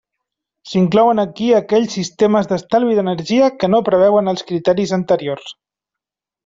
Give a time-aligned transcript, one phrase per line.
[0.69, 5.55] S'inclouen aquí aquells sistemes d'estalvi d'energia que no preveuen els criteris anteriors.